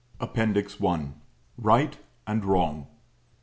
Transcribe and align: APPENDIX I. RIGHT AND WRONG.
APPENDIX 0.19 0.83
I. 0.83 1.09
RIGHT 1.59 1.99
AND 2.25 2.43
WRONG. 2.43 2.87